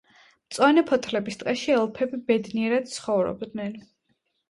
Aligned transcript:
მწვანე 0.45 0.83
ფოთლების 0.91 1.37
ტყეში 1.43 1.71
ელფები 1.77 2.23
ბედნიერად 2.33 2.93
ცხოვრობდნენ. 2.97 3.83